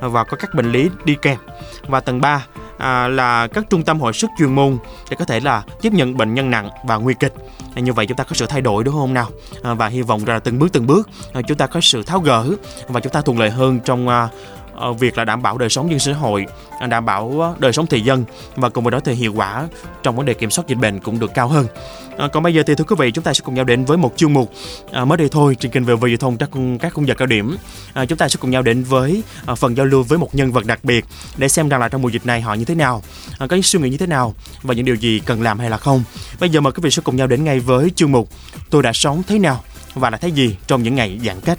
[0.00, 1.38] và có các bệnh lý đi kèm.
[1.88, 2.46] Và tầng 3
[2.78, 4.78] à, là các trung tâm hồi sức chuyên môn
[5.10, 7.32] để có thể là tiếp nhận bệnh nhân nặng và nguy kịch
[7.74, 9.30] à, như vậy chúng ta có sự thay đổi đúng không nào
[9.62, 12.20] à, và hy vọng là từng bước từng bước à, chúng ta có sự tháo
[12.20, 12.46] gỡ
[12.88, 14.28] và chúng ta thuận lợi hơn trong à,
[14.76, 16.46] Ờ, việc là đảm bảo đời sống dân xã hội,
[16.80, 18.24] à, đảm bảo ờ, đời sống thị dân
[18.56, 19.68] và cùng với đó thì hiệu quả
[20.02, 21.66] trong vấn đề kiểm soát dịch bệnh cũng được cao hơn.
[22.18, 23.96] À, còn bây giờ thì thưa quý vị chúng ta sẽ cùng nhau đến với
[23.96, 24.52] một chương mục
[24.92, 26.50] à, mới đây thôi trên kênh về Giao thông các
[26.80, 27.56] các khung giờ cao điểm.
[27.92, 30.52] À, chúng ta sẽ cùng nhau đến với à, phần giao lưu với một nhân
[30.52, 31.04] vật đặc biệt
[31.36, 33.02] để xem rằng là trong mùa dịch này họ như thế nào,
[33.38, 35.70] à, có những suy nghĩ như thế nào và những điều gì cần làm hay
[35.70, 36.04] là không.
[36.40, 38.28] Bây giờ mời quý vị sẽ cùng nhau đến ngay với chương mục
[38.70, 41.58] tôi đã sống thế nào và là thấy gì trong những ngày giãn cách.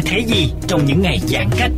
[0.00, 1.70] Đã thấy gì trong những ngày giãn cách.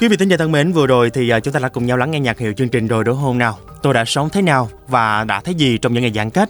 [0.00, 1.96] Quý vị thính giả thân mến, vừa rồi thì à, chúng ta đã cùng nhau
[1.96, 3.58] lắng nghe nhạc hiệu chương trình rồi đúng không nào?
[3.82, 6.48] Tôi đã sống thế nào và đã thấy gì trong những ngày giãn cách?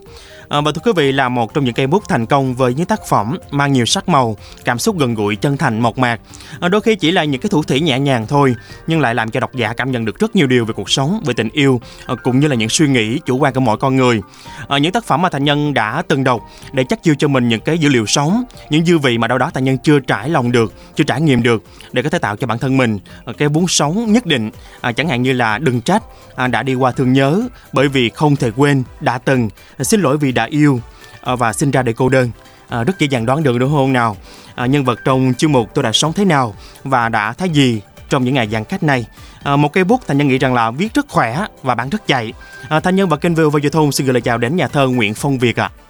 [0.49, 2.87] À, và thưa quý vị là một trong những cây bút thành công với những
[2.87, 6.21] tác phẩm mang nhiều sắc màu, cảm xúc gần gũi, chân thành, mộc mạc.
[6.61, 8.55] À, đôi khi chỉ là những cái thủ thủy nhẹ nhàng thôi,
[8.87, 11.22] nhưng lại làm cho độc giả cảm nhận được rất nhiều điều về cuộc sống,
[11.27, 13.97] về tình yêu, à, cũng như là những suy nghĩ chủ quan của mỗi con
[13.97, 14.21] người.
[14.69, 16.41] À, những tác phẩm mà thành nhân đã từng đọc
[16.72, 19.38] để chắc chiêu cho mình những cái dữ liệu sống, những dư vị mà đâu
[19.38, 21.62] đó thành nhân chưa trải lòng được, chưa trải nghiệm được
[21.93, 24.50] để có thể tạo cho bản thân mình à, cái bún sống nhất định,
[24.81, 26.03] à, chẳng hạn như là đừng trách
[26.37, 27.41] à, đã đi qua thương nhớ
[27.73, 29.49] bởi vì không thể quên đã từng
[29.81, 30.81] xin lỗi vì đã yêu
[31.21, 32.31] à, và sinh ra để cô đơn
[32.69, 34.17] à, rất dễ dàng đoán được đúng không nào
[34.55, 37.81] à, nhân vật trong chương mục tôi đã sống thế nào và đã thấy gì
[38.09, 39.06] trong những ngày giãn cách này
[39.43, 42.06] à, một cây bút thành nhân nghĩ rằng là viết rất khỏe và bạn rất
[42.06, 42.33] dạy
[42.69, 44.89] à, thanh nhân và kênh VOV giao thông xin gửi lời chào đến nhà thơ
[44.89, 45.89] Nguyễn Phong Việt ạ à.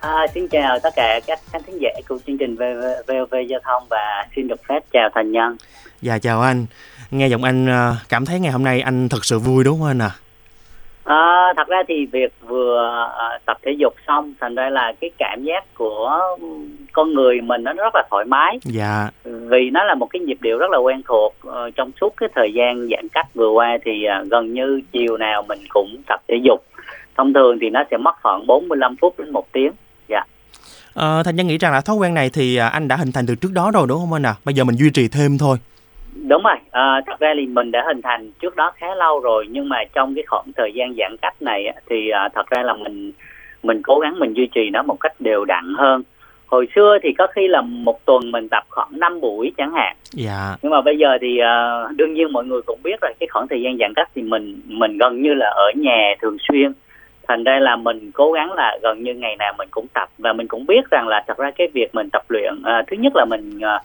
[0.00, 2.56] À, xin chào tất cả các khán thính giả của chương trình
[3.06, 5.56] VOV Giao thông và xin được phép chào thành nhân.
[6.02, 6.66] Dạ chào anh.
[7.10, 9.88] Nghe giọng anh à, cảm thấy ngày hôm nay anh thật sự vui đúng không
[9.88, 10.10] anh à?
[11.04, 15.10] À, thật ra thì việc vừa uh, tập thể dục xong thành ra là cái
[15.18, 16.20] cảm giác của
[16.92, 18.58] con người mình nó rất là thoải mái.
[18.62, 19.10] Dạ.
[19.24, 22.28] Vì nó là một cái nhịp điệu rất là quen thuộc uh, trong suốt cái
[22.34, 26.20] thời gian giãn cách vừa qua thì uh, gần như chiều nào mình cũng tập
[26.28, 26.64] thể dục.
[27.16, 29.72] Thông thường thì nó sẽ mất khoảng 45 phút đến một tiếng.
[30.08, 30.20] Dạ.
[30.94, 33.34] À, thành nhân nghĩ rằng là thói quen này thì anh đã hình thành từ
[33.34, 35.56] trước đó rồi đúng không anh à bây giờ mình duy trì thêm thôi
[36.28, 36.56] đúng rồi.
[36.70, 39.84] À, thật ra thì mình đã hình thành trước đó khá lâu rồi nhưng mà
[39.92, 43.12] trong cái khoảng thời gian giãn cách này thì à, thật ra là mình
[43.62, 46.02] mình cố gắng mình duy trì nó một cách đều đặn hơn.
[46.46, 49.96] Hồi xưa thì có khi là một tuần mình tập khoảng 5 buổi chẳng hạn.
[50.12, 50.56] Dạ.
[50.62, 53.48] Nhưng mà bây giờ thì uh, đương nhiên mọi người cũng biết rồi cái khoảng
[53.48, 56.72] thời gian giãn cách thì mình mình gần như là ở nhà thường xuyên.
[57.28, 60.08] Thành ra là mình cố gắng là gần như ngày nào mình cũng tập.
[60.18, 62.96] Và mình cũng biết rằng là thật ra cái việc mình tập luyện uh, thứ
[62.96, 63.82] nhất là mình uh,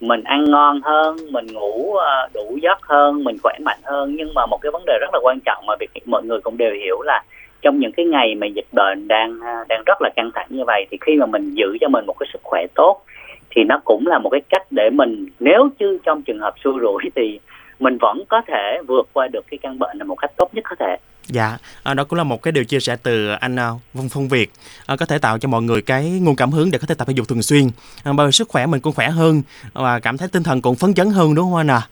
[0.00, 4.14] mình ăn ngon hơn, mình ngủ ờ, đủ giấc hơn, mình khỏe mạnh hơn.
[4.16, 6.56] Nhưng mà một cái vấn đề rất là quan trọng mà việc mọi người cũng
[6.56, 7.22] đều hiểu là
[7.62, 10.64] trong những cái ngày mà dịch bệnh đang ờ, đang rất là căng thẳng như
[10.66, 13.02] vậy thì khi mà mình giữ cho mình một cái sức khỏe tốt
[13.50, 16.74] thì nó cũng là một cái cách để mình, nếu chứ trong trường hợp xui
[16.80, 17.40] rủi thì
[17.78, 20.64] mình vẫn có thể vượt qua được cái căn bệnh này một cách tốt nhất
[20.68, 20.96] có thể
[21.30, 24.28] Dạ, à, đó cũng là một cái điều chia sẻ từ anh uh, Vân Phong
[24.28, 24.50] Việt
[24.86, 27.08] à, có thể tạo cho mọi người cái nguồn cảm hứng để có thể tập
[27.08, 27.70] thể dục thường xuyên.
[28.04, 29.42] À, bởi sức khỏe mình cũng khỏe hơn
[29.72, 31.88] và cảm thấy tinh thần cũng phấn chấn hơn đúng không anh à?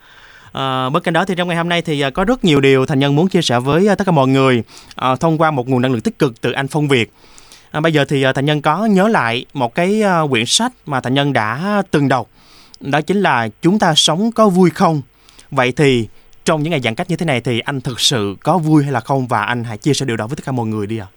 [0.53, 2.87] À, bên cạnh đó thì trong ngày hôm nay thì à, có rất nhiều điều
[2.87, 4.63] thành nhân muốn chia sẻ với à, tất cả mọi người
[4.95, 7.13] à, thông qua một nguồn năng lượng tích cực từ anh Phong Việt.
[7.71, 11.15] À, bây giờ thì thành nhân có nhớ lại một cái quyển sách mà thành
[11.15, 12.29] nhân đã từng đọc
[12.81, 15.03] đó chính là chúng ta sống có vui không
[15.51, 16.09] vậy thì
[16.45, 18.93] trong những ngày giãn cách như thế này thì anh thực sự có vui hay
[18.93, 20.99] là không và anh hãy chia sẻ điều đó với tất cả mọi người đi
[20.99, 21.17] ạ à.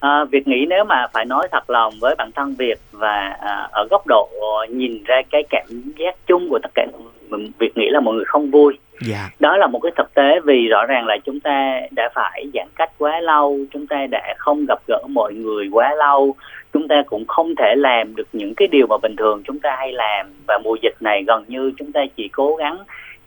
[0.00, 3.68] À, Việt nghĩ nếu mà phải nói thật lòng với bản thân Việt và à,
[3.72, 4.28] ở góc độ
[4.70, 7.12] nhìn ra cái cảm giác chung của tất cả mọi người.
[7.58, 8.78] Việt nghĩ là mọi người không vui.
[9.00, 9.30] Dạ.
[9.40, 12.66] Đó là một cái thực tế vì rõ ràng là chúng ta đã phải giãn
[12.76, 16.34] cách quá lâu, chúng ta đã không gặp gỡ mọi người quá lâu,
[16.72, 19.76] chúng ta cũng không thể làm được những cái điều mà bình thường chúng ta
[19.78, 22.78] hay làm và mùa dịch này gần như chúng ta chỉ cố gắng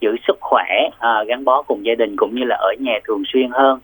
[0.01, 3.23] giữ sức khỏe, à, gắn bó cùng gia đình cũng như là ở nhà thường
[3.33, 3.79] xuyên hơn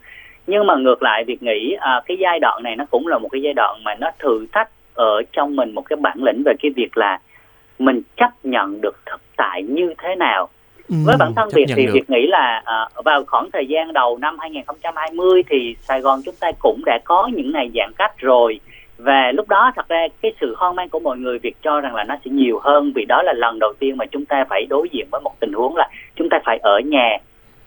[0.47, 3.29] nhưng mà ngược lại việc nghĩ à, cái giai đoạn này nó cũng là một
[3.31, 6.53] cái giai đoạn mà nó thử thách ở trong mình một cái bản lĩnh về
[6.59, 7.19] cái việc là
[7.79, 10.49] mình chấp nhận được thực tại như thế nào?
[10.89, 11.91] Ừ, với bản thân việc thì được.
[11.93, 16.35] việc nghĩ là à, vào khoảng thời gian đầu năm 2020 thì Sài Gòn chúng
[16.39, 18.59] ta cũng đã có những ngày giãn cách rồi.
[18.97, 21.95] Và lúc đó thật ra cái sự hoang mang của mọi người việc cho rằng
[21.95, 24.65] là nó sẽ nhiều hơn vì đó là lần đầu tiên mà chúng ta phải
[24.69, 27.17] đối diện với một tình huống là chúng ta phải ở nhà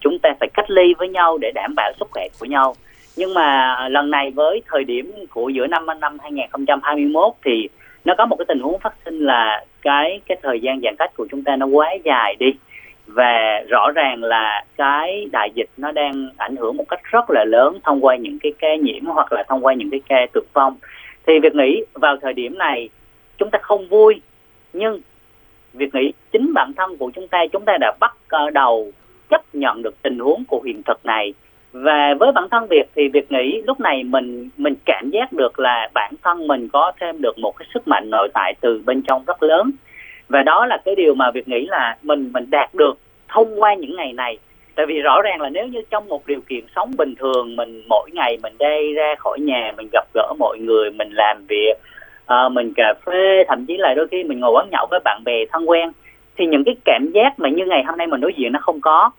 [0.00, 2.74] chúng ta phải cách ly với nhau để đảm bảo sức khỏe của nhau.
[3.16, 7.68] Nhưng mà lần này với thời điểm của giữa năm năm 2021 thì
[8.04, 11.10] nó có một cái tình huống phát sinh là cái cái thời gian giãn cách
[11.16, 12.52] của chúng ta nó quá dài đi.
[13.06, 17.44] Và rõ ràng là cái đại dịch nó đang ảnh hưởng một cách rất là
[17.44, 20.40] lớn thông qua những cái ca nhiễm hoặc là thông qua những cái ca tử
[20.52, 20.76] vong.
[21.26, 22.88] Thì việc nghĩ vào thời điểm này
[23.38, 24.20] chúng ta không vui,
[24.72, 25.00] nhưng
[25.72, 28.92] việc nghĩ chính bản thân của chúng ta chúng ta đã bắt ờ, đầu
[29.30, 31.34] chấp nhận được tình huống của hiện thực này
[31.72, 35.58] và với bản thân Việt thì Việt nghĩ lúc này mình mình cảm giác được
[35.58, 39.02] là bản thân mình có thêm được một cái sức mạnh nội tại từ bên
[39.02, 39.70] trong rất lớn.
[40.28, 43.74] Và đó là cái điều mà Việt nghĩ là mình mình đạt được thông qua
[43.74, 44.38] những ngày này.
[44.74, 47.82] Tại vì rõ ràng là nếu như trong một điều kiện sống bình thường mình
[47.88, 51.74] mỗi ngày mình đi ra khỏi nhà mình gặp gỡ mọi người mình làm việc
[52.26, 55.22] à, mình cà phê thậm chí là đôi khi mình ngồi quán nhậu với bạn
[55.24, 55.92] bè thân quen
[56.36, 58.80] thì những cái cảm giác mà như ngày hôm nay mình đối diện nó không
[58.80, 59.10] có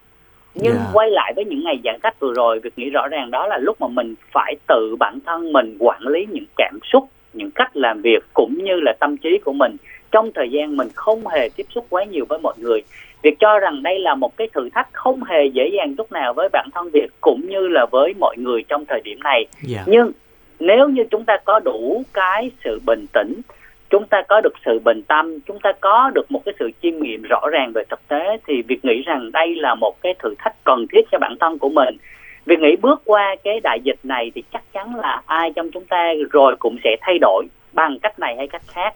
[0.56, 0.86] nhưng yeah.
[0.86, 0.92] Dạ.
[0.94, 3.58] quay lại với những ngày giãn cách vừa rồi việc nghĩ rõ ràng đó là
[3.58, 7.78] lúc mà mình phải tự bản thân mình quản lý những cảm xúc những cách
[7.78, 9.76] làm việc cũng như là tâm trí của mình
[10.12, 12.82] trong thời gian mình không hề tiếp xúc quá nhiều với mọi người
[13.24, 16.34] việc cho rằng đây là một cái thử thách không hề dễ dàng chút nào
[16.34, 19.48] với bản thân việt cũng như là với mọi người trong thời điểm này yeah.
[19.64, 19.84] Dạ.
[19.88, 20.12] nhưng
[20.60, 23.42] nếu như chúng ta có đủ cái sự bình tĩnh
[23.92, 27.00] chúng ta có được sự bình tâm chúng ta có được một cái sự chiêm
[27.00, 30.36] nghiệm rõ ràng về thực tế thì việc nghĩ rằng đây là một cái thử
[30.38, 31.98] thách cần thiết cho bản thân của mình.
[32.46, 35.86] Việc nghĩ bước qua cái đại dịch này thì chắc chắn là ai trong chúng
[35.86, 38.94] ta rồi cũng sẽ thay đổi bằng cách này hay cách khác.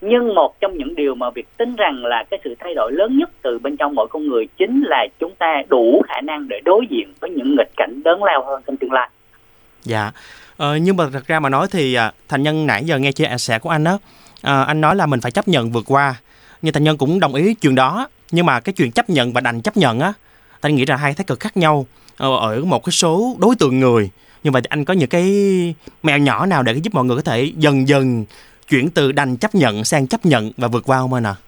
[0.00, 3.18] Nhưng một trong những điều mà việc tin rằng là cái sự thay đổi lớn
[3.18, 6.60] nhất từ bên trong mỗi con người chính là chúng ta đủ khả năng để
[6.64, 9.08] đối diện với những nghịch cảnh lớn lao hơn trong tương lai.
[9.82, 10.10] Dạ.
[10.56, 13.24] Ờ, nhưng mà thật ra mà nói thì à, thành nhân nãy giờ nghe chia
[13.38, 13.98] sẻ của anh đó
[14.42, 16.14] à, anh nói là mình phải chấp nhận vượt qua
[16.62, 19.40] nhưng thành nhân cũng đồng ý chuyện đó nhưng mà cái chuyện chấp nhận và
[19.40, 20.12] đành chấp nhận á
[20.60, 21.86] anh nghĩ là hai thái cực khác nhau
[22.16, 24.10] ờ, ở một cái số đối tượng người
[24.42, 25.24] nhưng mà anh có những cái
[26.02, 28.24] mẹo nhỏ nào để giúp mọi người có thể dần dần
[28.68, 31.34] chuyển từ đành chấp nhận sang chấp nhận và vượt qua không anh ạ?
[31.38, 31.42] À?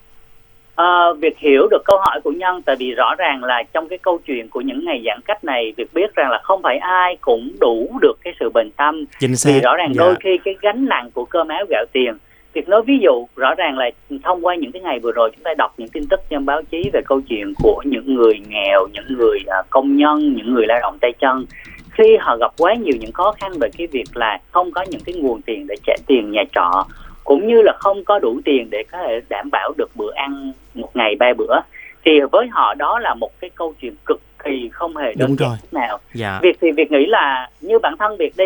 [0.85, 3.99] À, việc hiểu được câu hỏi của nhân tại vì rõ ràng là trong cái
[3.99, 7.17] câu chuyện của những ngày giãn cách này việc biết rằng là không phải ai
[7.21, 9.05] cũng đủ được cái sự bình tâm
[9.45, 10.05] vì rõ ràng dạ.
[10.05, 12.15] đôi khi cái gánh nặng của cơm áo gạo tiền
[12.53, 13.91] việc nói ví dụ rõ ràng là
[14.25, 16.63] thông qua những cái ngày vừa rồi chúng ta đọc những tin tức trên báo
[16.71, 20.67] chí về câu chuyện của những người nghèo những người à, công nhân những người
[20.67, 21.45] lao động tay chân.
[21.91, 25.01] Khi họ gặp quá nhiều những khó khăn về cái việc là không có những
[25.07, 26.87] cái nguồn tiền để trả tiền nhà trọ
[27.25, 30.53] cũng như là không có đủ tiền để có thể đảm bảo được bữa ăn
[30.75, 31.61] một ngày ba bữa
[32.05, 35.51] thì với họ đó là một cái câu chuyện cực kỳ không hề đơn giản
[35.73, 35.99] nào.
[36.15, 36.39] Dạ.
[36.43, 38.45] việc thì việc nghĩ là như bản thân việc đi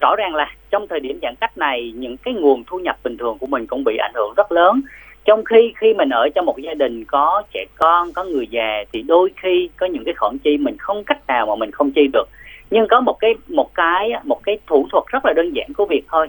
[0.00, 3.16] rõ ràng là trong thời điểm giãn cách này những cái nguồn thu nhập bình
[3.16, 4.80] thường của mình cũng bị ảnh hưởng rất lớn
[5.24, 8.84] trong khi khi mình ở trong một gia đình có trẻ con có người già
[8.92, 11.90] thì đôi khi có những cái khoản chi mình không cách nào mà mình không
[11.92, 12.28] chi được
[12.70, 15.86] nhưng có một cái một cái một cái thủ thuật rất là đơn giản của
[15.86, 16.28] việc thôi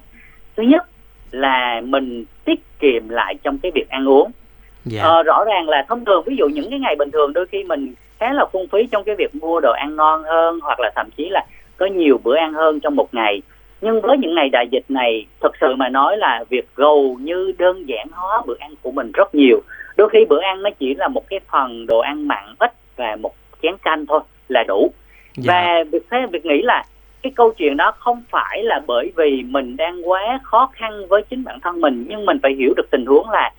[0.58, 0.86] thứ nhất
[1.32, 4.34] là mình tiết kiệm lại trong cái việc ăn uống yeah.
[4.86, 5.04] Dạ.
[5.04, 7.64] ờ, rõ ràng là thông thường ví dụ những cái ngày bình thường đôi khi
[7.64, 10.92] mình khá là phung phí trong cái việc mua đồ ăn ngon hơn hoặc là
[10.96, 11.46] thậm chí là
[11.78, 13.42] có nhiều bữa ăn hơn trong một ngày
[13.82, 17.54] nhưng với những ngày đại dịch này thực sự mà nói là việc gầu như
[17.58, 19.62] đơn giản hóa bữa ăn của mình rất nhiều.
[19.98, 23.16] Đôi khi bữa ăn nó chỉ là một cái phần đồ ăn mặn ít và
[23.16, 24.92] một chén canh thôi là đủ.
[25.38, 25.54] Dạ.
[25.54, 26.84] và việc thế việc nghĩ là
[27.22, 31.22] cái câu chuyện đó không phải là bởi vì mình đang quá khó khăn với
[31.30, 33.52] chính bản thân mình nhưng mình phải hiểu được tình huống là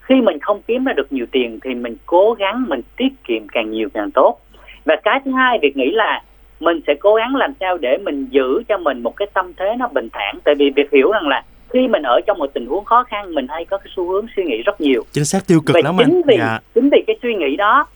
[0.00, 3.48] khi mình không kiếm ra được nhiều tiền thì mình cố gắng mình tiết kiệm
[3.48, 4.38] càng nhiều càng tốt.
[4.84, 6.22] Và cái thứ hai việc nghĩ là
[6.60, 9.76] mình sẽ cố gắng làm sao để mình giữ cho mình một cái tâm thế
[9.78, 10.38] nó bình thản.
[10.44, 13.34] Tại vì việc hiểu rằng là khi mình ở trong một tình huống khó khăn
[13.34, 15.02] mình hay có cái xu hướng suy nghĩ rất nhiều.
[15.12, 16.58] Chính xác tiêu cực Vậy lắm chính anh vì dạ.
[16.74, 17.86] chính vì cái suy nghĩ đó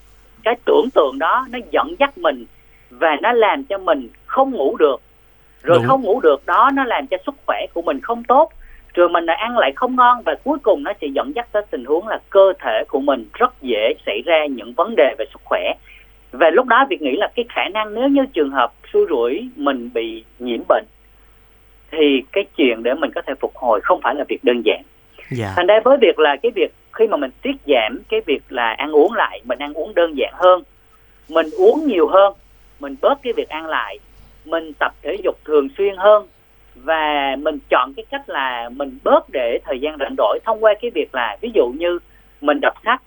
[0.44, 2.44] cái tưởng tượng đó nó dẫn dắt mình
[2.90, 5.00] và nó làm cho mình không ngủ được.
[5.62, 5.87] Rồi Đúng.
[5.88, 8.52] không ngủ được đó nó làm cho sức khỏe của mình không tốt.
[8.94, 11.62] Rồi mình lại ăn lại không ngon và cuối cùng nó sẽ dẫn dắt tới
[11.71, 15.25] tình huống là cơ thể của mình rất dễ xảy ra những vấn đề về
[15.33, 15.73] sức khỏe
[16.45, 19.49] và lúc đó việc nghĩ là cái khả năng nếu như trường hợp xui rủi
[19.57, 20.85] mình bị nhiễm bệnh
[21.91, 24.83] thì cái chuyện để mình có thể phục hồi không phải là việc đơn giản.
[25.31, 25.53] Dạ.
[25.57, 28.73] Thành ra với việc là cái việc khi mà mình tiết giảm cái việc là
[28.73, 30.63] ăn uống lại mình ăn uống đơn giản hơn
[31.29, 32.35] mình uống nhiều hơn
[32.81, 33.99] mình bớt cái việc ăn lại
[34.45, 36.27] mình tập thể dục thường xuyên hơn
[36.75, 40.75] và mình chọn cái cách là mình bớt để thời gian rảnh rỗi thông qua
[40.83, 41.99] cái việc là ví dụ như
[42.41, 43.03] mình đọc sách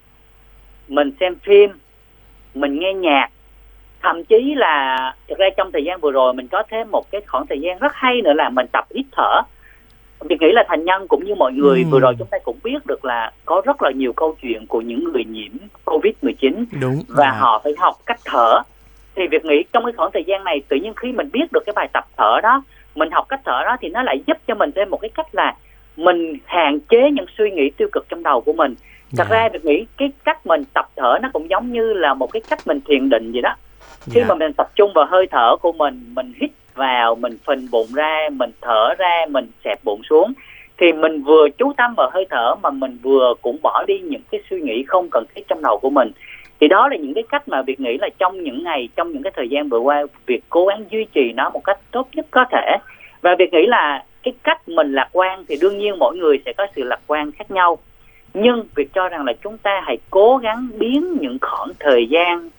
[0.88, 1.70] mình xem phim
[2.57, 3.27] mình nghe nhạc.
[4.01, 4.97] Thậm chí là
[5.29, 7.79] thực ra trong thời gian vừa rồi mình có thêm một cái khoảng thời gian
[7.79, 9.41] rất hay nữa là mình tập hít thở.
[10.29, 11.85] Mình nghĩ là thành nhân cũng như mọi người Ừ.
[11.89, 14.81] vừa rồi chúng ta cũng biết được là có rất là nhiều câu chuyện của
[14.81, 15.51] những người nhiễm
[15.85, 17.03] covid 19 đúng.
[17.07, 17.39] và dạ.
[17.39, 18.61] họ phải học cách thở.
[19.15, 21.63] Thì việc nghĩ trong cái khoảng thời gian này tự nhiên khi mình biết được
[21.65, 22.63] cái bài tập thở đó
[22.95, 25.35] mình học cách thở đó thì nó lại giúp cho mình thêm một cái cách
[25.35, 25.55] là
[25.97, 28.75] mình hạn chế những suy nghĩ tiêu cực trong đầu của mình
[29.17, 29.37] thật Dạ.
[29.37, 32.41] ra việc nghĩ cái cách mình tập thở nó cũng giống như là một cái
[32.49, 33.55] cách mình thiền định vậy đó
[34.05, 34.25] khi Dạ.
[34.29, 37.87] mà mình tập trung vào hơi thở của mình mình hít vào mình phình bụng
[37.93, 40.33] ra mình thở ra mình xẹp bụng xuống
[40.77, 44.21] thì mình vừa chú tâm vào hơi thở mà mình vừa cũng bỏ đi những
[44.31, 46.11] cái suy nghĩ không cần thiết trong đầu của mình
[46.59, 49.23] thì đó là những cái cách mà việc nghĩ là trong những ngày trong những
[49.23, 52.25] cái thời gian vừa qua việc cố gắng duy trì nó một cách tốt nhất
[52.31, 52.77] có thể
[53.21, 56.53] và việc nghĩ là cái cách mình lạc quan thì đương nhiên mỗi người sẽ
[56.57, 57.77] có sự lạc quan khác nhau
[58.34, 62.50] nhưng việc cho rằng là chúng ta hãy cố gắng biến những khoảng thời gian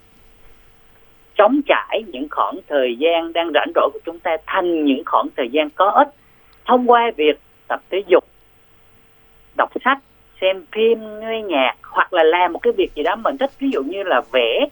[1.34, 5.26] trống trải những khoảng thời gian đang rảnh rỗi của chúng ta thành những khoảng
[5.36, 6.08] thời gian có ích
[6.64, 8.24] thông qua việc tập thể dục
[9.56, 9.98] đọc sách
[10.40, 13.50] xem phim nghe nhạc hoặc là làm một cái việc gì đó mình thích.
[13.58, 14.66] Ví dụ như là vẽ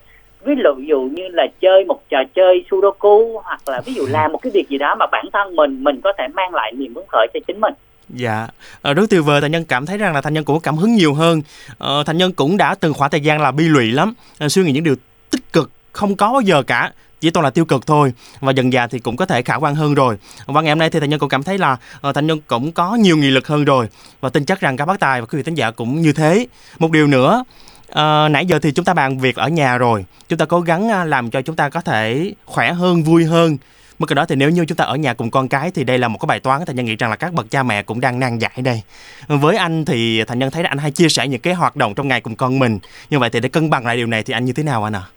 [0.44, 0.54] ví
[0.88, 4.50] dụ như là chơi một trò chơi sudoku hoặc là ví dụ làm một cái
[4.54, 7.26] việc gì đó mà bản thân mình mình có thể mang lại niềm hứng khởi
[7.34, 7.74] cho chính mình
[8.10, 8.48] Dạ,
[8.82, 9.40] ờ, rất tuyệt vời.
[9.40, 11.42] Thành nhân cảm thấy rằng là thành nhân cũng có cảm hứng nhiều hơn.
[11.78, 14.62] Ờ, thành nhân cũng đã từng khoảng thời gian là bi lụy lắm, ờ, suy
[14.62, 14.96] nghĩ những điều
[15.30, 18.12] tích cực không có bao giờ cả chỉ toàn là tiêu cực thôi.
[18.40, 20.16] Và dần dà thì cũng có thể khả quan hơn rồi.
[20.46, 21.76] Và ngày hôm nay thì thành nhân cũng cảm thấy là
[22.08, 23.88] uh, thành nhân cũng có nhiều nghị lực hơn rồi.
[24.20, 26.46] Và tin chắc rằng các bác tài và quý vị khán giả cũng như thế.
[26.78, 27.44] Một điều nữa
[27.90, 30.04] uh, nãy giờ thì chúng ta bàn việc ở nhà rồi.
[30.28, 33.56] Chúng ta cố gắng làm cho chúng ta có thể khỏe hơn vui hơn.
[33.98, 35.98] Bên cạnh đó thì nếu như chúng ta ở nhà cùng con cái thì đây
[35.98, 38.00] là một cái bài toán thành nhân nghĩ rằng là các bậc cha mẹ cũng
[38.00, 38.82] đang nan giải đây.
[39.28, 41.94] Với anh thì thành nhân thấy là anh hay chia sẻ những cái hoạt động
[41.94, 42.78] trong ngày cùng con mình.
[43.10, 44.96] Như vậy thì để cân bằng lại điều này thì anh như thế nào anh
[44.96, 45.02] ạ?
[45.02, 45.16] À?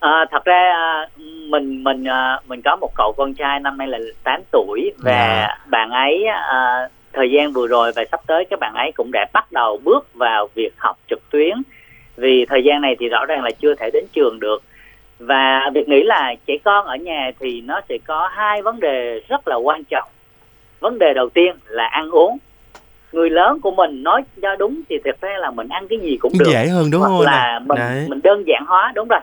[0.00, 0.72] À, thật ra
[1.50, 2.04] mình mình
[2.48, 5.68] mình có một cậu con trai năm nay là 8 tuổi và yeah.
[5.70, 9.26] bạn ấy à, thời gian vừa rồi và sắp tới các bạn ấy cũng đã
[9.32, 11.62] bắt đầu bước vào việc học trực tuyến
[12.16, 14.62] vì thời gian này thì rõ ràng là chưa thể đến trường được
[15.18, 19.20] và việc nghĩ là trẻ con ở nhà thì nó sẽ có hai vấn đề
[19.28, 20.08] rất là quan trọng.
[20.80, 22.38] Vấn đề đầu tiên là ăn uống.
[23.12, 26.16] Người lớn của mình nói cho đúng thì thực ra là mình ăn cái gì
[26.16, 26.46] cũng được.
[26.52, 28.06] dễ hơn đúng hoặc không là mình Đấy.
[28.08, 29.20] mình đơn giản hóa đúng rồi.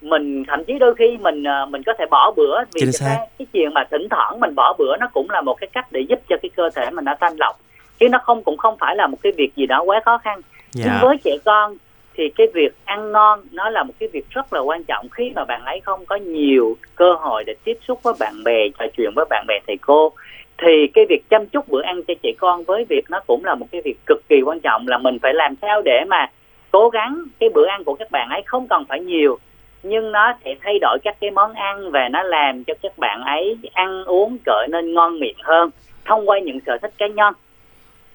[0.00, 3.46] Mình thậm chí đôi khi mình mình có thể bỏ bữa vì Chính ra cái
[3.52, 6.18] chuyện mà thỉnh thoảng mình bỏ bữa nó cũng là một cái cách để giúp
[6.28, 7.60] cho cái cơ thể mình nó thanh lọc.
[8.00, 10.40] Chứ nó không cũng không phải là một cái việc gì đó quá khó khăn.
[10.70, 10.84] Dạ.
[10.86, 11.76] nhưng với trẻ con
[12.20, 15.08] thì cái việc ăn ngon nó là một cái việc rất là quan trọng.
[15.08, 18.68] Khi mà bạn ấy không có nhiều cơ hội để tiếp xúc với bạn bè,
[18.78, 20.12] trò chuyện với bạn bè, thầy cô,
[20.58, 23.54] thì cái việc chăm chút bữa ăn cho trẻ con với việc nó cũng là
[23.54, 26.30] một cái việc cực kỳ quan trọng, là mình phải làm sao để mà
[26.70, 29.38] cố gắng cái bữa ăn của các bạn ấy không cần phải nhiều,
[29.82, 33.22] nhưng nó sẽ thay đổi các cái món ăn và nó làm cho các bạn
[33.22, 35.70] ấy ăn uống trở nên ngon miệng hơn
[36.04, 37.34] thông qua những sở thích cá nhân.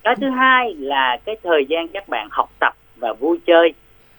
[0.03, 3.73] Cái thứ hai là cái thời gian các bạn học tập và vui chơi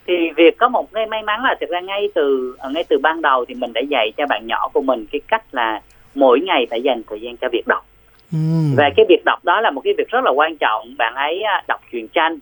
[0.07, 3.23] thì việc có một cái may mắn là thực ra ngay từ ngay từ ban
[3.23, 5.81] đầu thì mình đã dạy cho bạn nhỏ của mình cái cách là
[6.15, 7.87] mỗi ngày phải dành thời gian cho việc đọc.
[8.33, 8.39] Ừ.
[8.77, 10.95] và cái việc đọc đó là một cái việc rất là quan trọng.
[10.99, 12.39] Bạn ấy đọc truyện tranh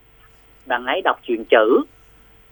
[0.67, 1.81] bạn ấy đọc truyện chữ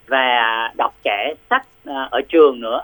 [0.07, 1.65] và đọc trẻ sách
[2.09, 2.81] ở trường nữa.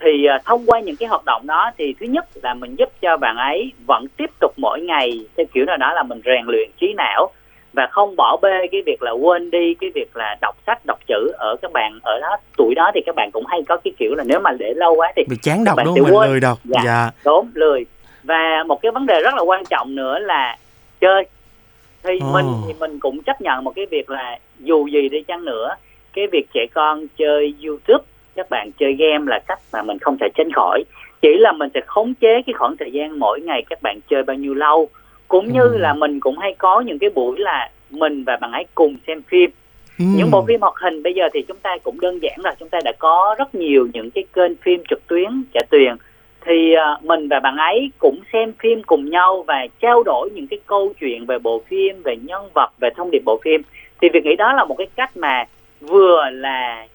[0.00, 3.16] Thì thông qua những cái hoạt động đó thì thứ nhất là mình giúp cho
[3.16, 6.70] bạn ấy vẫn tiếp tục mỗi ngày theo kiểu nào đó là mình rèn luyện
[6.80, 7.30] trí não
[7.72, 10.98] và không bỏ bê cái việc là quên đi cái việc là đọc sách đọc
[11.06, 13.92] chữ ở các bạn ở đó tuổi đó thì các bạn cũng hay có cái
[13.98, 16.58] kiểu là nếu mà để lâu quá thì bị chán đọc đúng không lười đọc.
[16.64, 17.10] Dạ, dạ.
[17.24, 17.84] đúng lười.
[18.22, 20.56] Và một cái vấn đề rất là quan trọng nữa là
[21.00, 21.24] chơi.
[22.02, 22.26] Thì Ồ.
[22.32, 25.74] mình thì mình cũng chấp nhận một cái việc là dù gì đi chăng nữa
[26.12, 30.16] cái việc trẻ con chơi youtube các bạn chơi game là cách mà mình không
[30.20, 30.84] thể tránh khỏi.
[31.22, 34.22] Chỉ là mình sẽ khống chế cái khoảng thời gian mỗi ngày các bạn chơi
[34.22, 34.88] bao nhiêu lâu
[35.32, 35.78] cũng như Ừ.
[35.78, 39.22] là mình cũng hay có những cái buổi là mình và bạn ấy cùng xem
[39.22, 39.50] phim
[39.98, 40.04] Ừ.
[40.16, 42.68] những bộ phim hoạt hình bây giờ thì chúng ta cũng đơn giản là chúng
[42.68, 45.96] ta đã có rất nhiều những cái kênh phim trực tuyến trả tiền
[46.46, 50.46] thì à, mình và bạn ấy cũng xem phim cùng nhau và trao đổi những
[50.46, 53.62] cái câu chuyện về bộ phim về nhân vật về thông điệp bộ phim
[54.00, 55.44] thì việc nghĩ đó là một cái cách mà
[55.80, 56.86] vừa là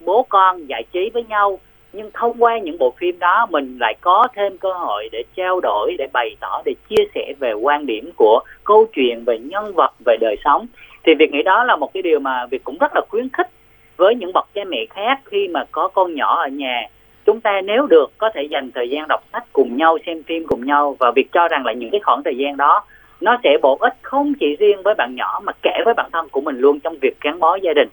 [0.00, 1.58] bố con giải trí với nhau
[1.92, 5.60] nhưng thông qua những bộ phim đó, mình lại có thêm cơ hội để trao
[5.60, 9.74] đổi, để bày tỏ, để chia sẻ về quan điểm của câu chuyện về nhân
[9.74, 10.66] vật, về đời sống.
[11.04, 13.48] Thì việc nghĩ đó là một cái điều mà việc cũng rất là khuyến khích
[13.96, 16.82] với những bậc cha mẹ khác khi mà có con nhỏ ở nhà.
[17.26, 20.46] Chúng ta nếu được, có thể dành thời gian đọc sách cùng nhau, xem phim
[20.46, 20.96] cùng nhau.
[20.98, 22.84] Và việc cho rằng là những cái khoảng thời gian đó,
[23.20, 26.28] nó sẽ bổ ích không chỉ riêng với bạn nhỏ mà kể với bản thân
[26.28, 27.88] của mình luôn trong việc gắn bó gia đình.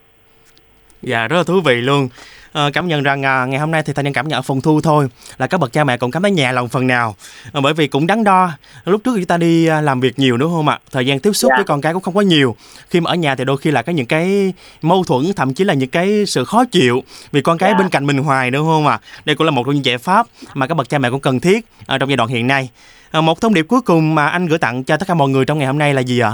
[1.01, 2.07] Dạ rất là thú vị luôn.
[2.51, 4.61] Ờ, cảm nhận rằng à, ngày hôm nay thì thành nhân cảm nhận ở phòng
[4.61, 7.15] thu thôi là các bậc cha mẹ cũng cảm thấy nhẹ lòng phần nào.
[7.51, 8.51] Ờ, bởi vì cũng đắn đo
[8.85, 10.79] lúc trước chúng ta đi à, làm việc nhiều đúng không ạ?
[10.91, 11.55] Thời gian tiếp xúc Dạ.
[11.57, 12.55] với con cái cũng không có nhiều.
[12.89, 15.63] Khi mà ở nhà thì đôi khi là có những cái mâu thuẫn thậm chí
[15.63, 17.77] là những cái sự khó chịu vì con cái Dạ.
[17.77, 18.99] bên cạnh mình hoài đúng không ạ?
[19.25, 21.39] Đây cũng là một trong những giải pháp mà các bậc cha mẹ cũng cần
[21.39, 22.69] thiết ở trong giai đoạn hiện nay.
[23.11, 25.45] Ờ, một thông điệp cuối cùng mà anh gửi tặng cho tất cả mọi người
[25.45, 26.31] trong ngày hôm nay là gì ạ?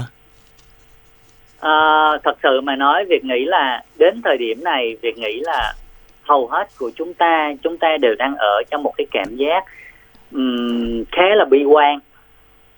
[1.60, 1.70] À,
[2.24, 5.74] thật sự mà nói việc nghĩ là đến thời điểm này việc nghĩ là
[6.26, 9.64] hầu hết của chúng ta chúng ta đều đang ở trong một cái cảm giác
[10.32, 11.98] ừm, khá là bi quan.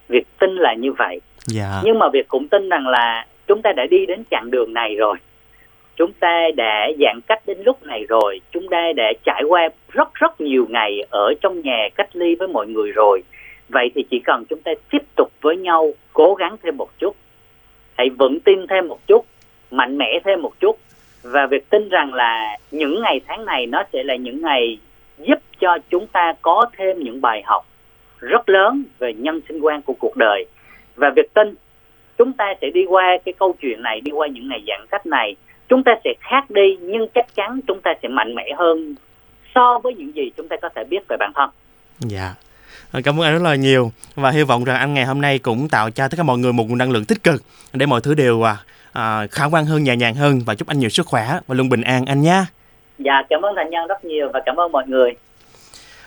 [0.09, 1.21] Việc tin là như vậy.
[1.47, 1.81] Dạ.
[1.85, 4.95] Nhưng mà việc cũng tin rằng là chúng ta đã đi đến chặng đường này
[4.95, 5.17] rồi.
[5.97, 8.40] Chúng ta đã giãn cách đến lúc này rồi.
[8.50, 12.49] Chúng ta đã trải qua rất rất nhiều ngày ở trong nhà cách ly với
[12.49, 13.23] mọi người rồi.
[13.69, 17.17] Vậy thì chỉ cần chúng ta tiếp tục với nhau cố gắng thêm một chút.
[17.97, 19.26] Hãy vững tin thêm một chút
[19.71, 20.78] mạnh mẽ thêm một chút
[21.23, 24.79] và việc tin rằng là những ngày tháng này nó sẽ là những ngày
[25.19, 27.67] giúp cho chúng ta có thêm những bài học
[28.21, 30.47] rất lớn về nhân sinh quan của cuộc đời.
[30.97, 31.55] Và việc tin,
[32.19, 35.07] chúng ta sẽ đi qua cái câu chuyện này, đi qua những ngày giãn cách
[35.07, 35.37] này.
[35.69, 38.95] Chúng ta sẽ khác đi, nhưng chắc chắn chúng ta sẽ mạnh mẽ hơn
[39.55, 41.51] so với những gì chúng ta có thể biết về bản thân.
[41.99, 42.35] Dạ.
[42.93, 43.92] Ờ, cảm ơn anh rất là nhiều.
[44.14, 46.53] Và hy vọng rằng anh ngày hôm nay cũng tạo cho tất cả mọi người
[46.53, 47.42] một nguồn năng lượng tích cực
[47.73, 48.57] để mọi thứ đều à,
[48.92, 51.55] à, à, khả quan hơn, nhẹ nhàng hơn và chúc anh nhiều sức khỏe và
[51.55, 52.44] luôn bình an anh nhé.
[52.98, 55.14] dạ cảm ơn thành nhân rất nhiều và cảm ơn mọi người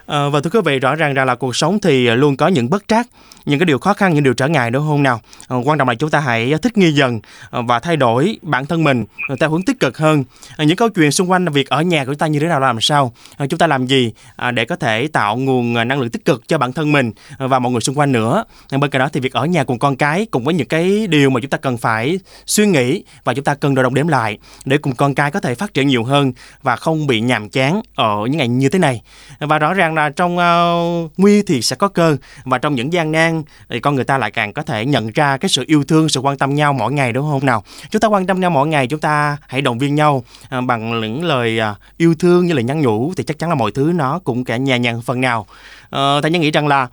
[0.06, 2.70] Ờ, và thưa quý vị rõ ràng rằng là cuộc sống thì luôn có những
[2.70, 3.08] bất trắc
[3.46, 5.22] những cái điều khó khăn những điều trở ngại nữa không nào?
[5.48, 8.66] Ờ, quan trọng là chúng ta hãy thích nghi dần ờ, và thay đổi bản
[8.66, 10.24] thân mình ờ, theo hướng tích cực hơn.
[10.58, 12.82] Những câu chuyện xung quanh việc ở nhà của chúng ta như thế nào làm
[12.82, 13.14] sao?
[13.50, 14.14] Chúng ta làm gì
[14.54, 17.72] để có thể tạo nguồn năng lượng tích cực cho bản thân mình và mọi
[17.72, 18.44] người xung quanh nữa?
[18.72, 21.30] Bên cạnh đó thì việc ở nhà cùng con cái cùng với những cái điều
[21.30, 24.38] mà chúng ta cần phải suy nghĩ và chúng ta cần đo đong đếm lại
[24.66, 27.82] để cùng con cái có thể phát triển nhiều hơn và không bị nhàm chán
[27.96, 29.02] ở những ngày như thế này.
[29.40, 33.12] Và rõ ràng là trong uh, nguy thì sẽ có cơ và trong những gian
[33.12, 33.31] nan
[33.70, 36.20] thì con người ta lại càng có thể nhận ra cái sự yêu thương sự
[36.20, 37.63] quan tâm nhau mỗi ngày đúng không nào?
[37.91, 41.02] Chúng ta quan tâm nhau mỗi ngày chúng ta hãy động viên nhau à, bằng
[41.02, 43.91] những lời à, yêu thương như là nhắn nhủ thì chắc chắn là mọi thứ
[43.96, 45.48] nó cũng cả nhẹ nhàng phần nào.
[45.89, 46.88] Ờ, thầy nhân nghĩ rằng là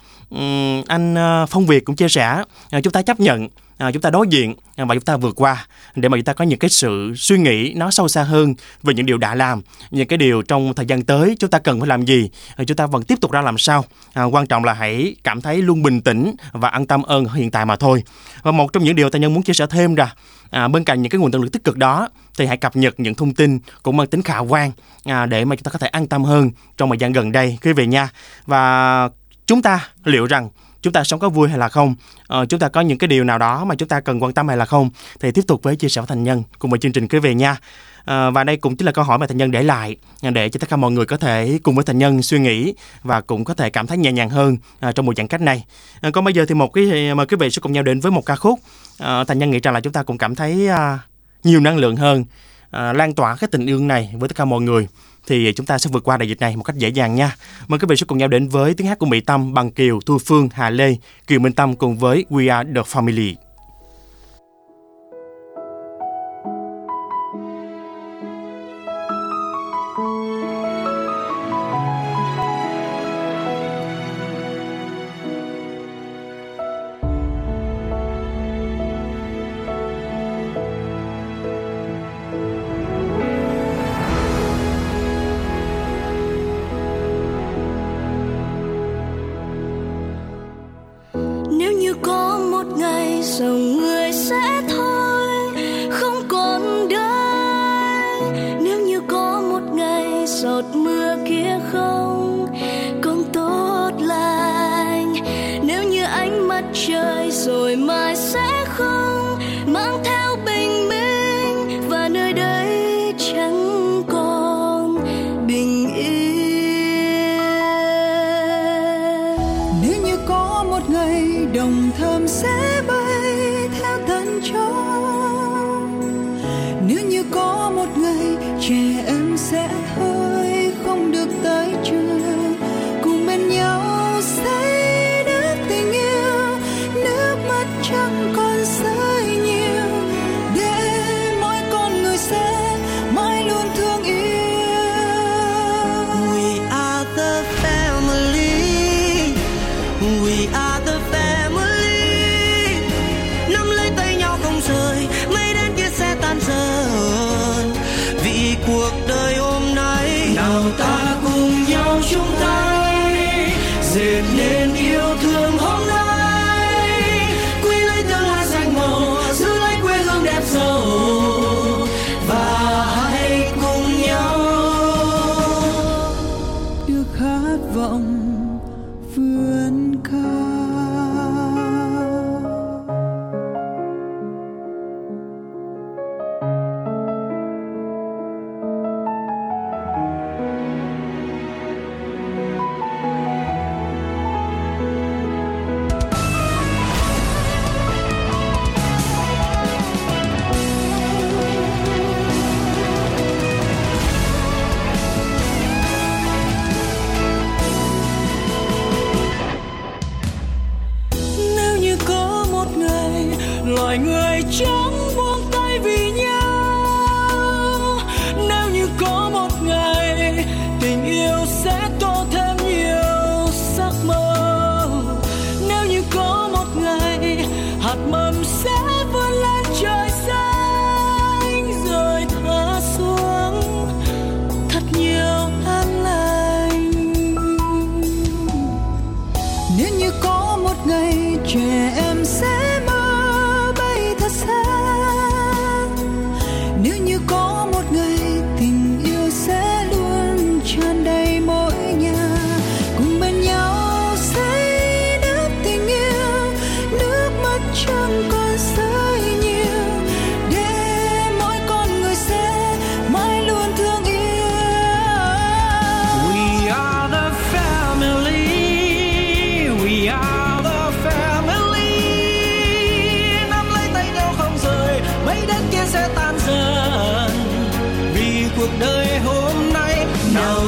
[0.88, 2.42] anh à, phong việt cũng chia sẻ
[2.82, 3.48] chúng ta chấp nhận
[3.78, 6.44] à, chúng ta đối diện và chúng ta vượt qua để mà chúng ta có
[6.44, 10.08] những cái sự suy nghĩ nó sâu xa hơn về những điều đã làm những
[10.08, 12.30] cái điều trong thời gian tới chúng ta cần phải làm gì
[12.66, 13.84] chúng ta vẫn tiếp tục ra làm sao.
[14.12, 17.50] À, quan trọng là hãy cảm thấy luôn bình tĩnh và an tâm ơn hiện
[17.50, 18.02] tại mà thôi.
[18.42, 20.14] Và một trong những điều ta nhân muốn chia sẻ thêm là
[20.50, 23.00] à, bên cạnh những cái nguồn năng lượng tích cực đó thì hãy cập nhật
[23.00, 24.72] những thông tin cũng mang tính khả quan
[25.04, 27.58] à, để mà chúng ta có thể an tâm hơn trong thời gian gần đây.
[27.62, 28.08] Quý vị nha
[28.46, 29.08] và
[29.46, 30.48] chúng ta liệu rằng
[30.82, 31.94] chúng ta sống có vui hay là không?
[32.26, 34.48] Ờ, chúng ta có những cái điều nào đó mà chúng ta cần quan tâm
[34.48, 34.90] hay là không?
[35.20, 37.34] Thì tiếp tục với chia sẻ với thành nhân cùng với chương trình quý vị
[37.34, 37.56] nha.
[38.04, 40.48] Ờ, và đây cũng chính là câu hỏi mà thành nhân để lại ờ, để
[40.48, 43.44] cho tất cả mọi người có thể cùng với thành nhân suy nghĩ và cũng
[43.44, 45.64] có thể cảm thấy nhẹ nhàng hơn à, trong buổi giãn cách này.
[46.00, 48.12] À, còn bây giờ thì một cái mời quý vị sẽ cùng nhau đến với
[48.12, 48.60] một ca khúc.
[48.98, 50.98] À, thành nhân nghĩ rằng là chúng ta cũng cảm thấy à,
[51.44, 52.24] nhiều năng lượng hơn
[52.70, 54.88] à, lan tỏa cái tình yêu này với tất cả mọi người
[55.28, 57.36] thì chúng ta sẽ vượt qua đại dịch này một cách dễ dàng nha.
[57.68, 60.00] Mời quý vị sẽ cùng nhau đến với tiếng hát của Mỹ Tâm bằng Kiều,
[60.06, 63.47] Thu Phương, Hà Lê, Kiều Minh Tâm cùng với We Are The Family.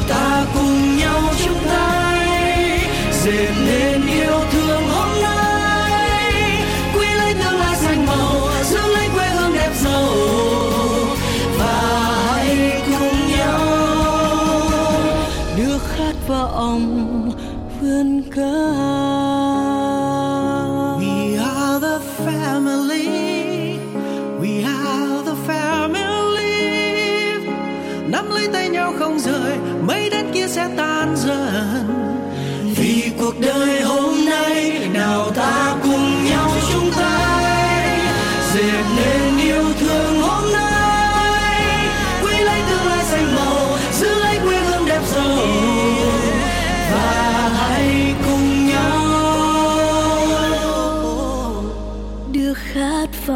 [0.08, 2.80] ta cùng nhau chung tay
[3.12, 4.60] dệt nên yêu thương.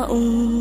[0.06, 0.53] 走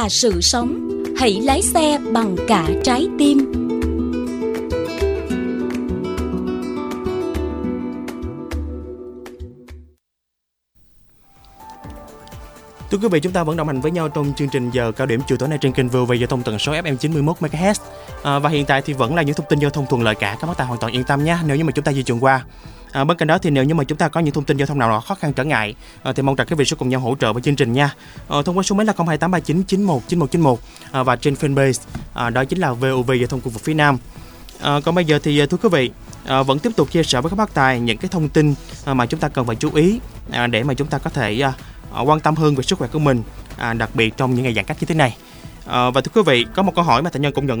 [0.00, 3.38] là sự sống hãy lái xe bằng cả trái tim
[12.90, 15.06] Thưa quý vị, chúng ta vẫn đồng hành với nhau trong chương trình giờ cao
[15.06, 17.74] điểm chiều tối nay trên kênh VOV Giao thông tần số FM 91 MHz.
[18.22, 20.36] À, và hiện tại thì vẫn là những thông tin giao thông thuận lợi cả,
[20.40, 21.38] các bác tài hoàn toàn yên tâm nhé.
[21.46, 22.44] Nếu như mà chúng ta di chuyển qua
[22.92, 24.66] À, bên cạnh đó thì nếu như mà chúng ta có những thông tin giao
[24.66, 26.88] thông nào đó khó khăn trở ngại à, thì mong rằng quý vị sẽ cùng
[26.88, 27.94] nhau hỗ trợ với chương trình nha.
[28.28, 30.56] À, thông qua số máy là 02839919191
[30.92, 31.80] à, và trên fanpage
[32.14, 33.98] à, đó chính là VOV giao thông khu vực phía Nam.
[34.60, 35.90] À, còn bây giờ thì à, thưa quý vị
[36.26, 38.94] à, vẫn tiếp tục chia sẻ với các bác tài những cái thông tin à,
[38.94, 40.00] mà chúng ta cần phải chú ý
[40.30, 41.52] à, để mà chúng ta có thể à,
[41.94, 43.22] à quan tâm hơn về sức khỏe của mình
[43.58, 45.16] à, đặc biệt trong những ngày giãn cách như thế này.
[45.66, 47.58] À, và thưa quý vị có một câu hỏi mà thành nhân cũng nhận